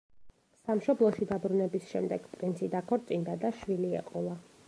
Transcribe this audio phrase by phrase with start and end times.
[0.69, 4.37] სამშობლოში დაბრუნების შემდეგ, პრინცი დაქორწინდა და შვილი ეყოლა.